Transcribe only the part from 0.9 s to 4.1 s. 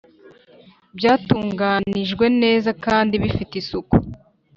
byatunganijwe neza kandi bifite isuku.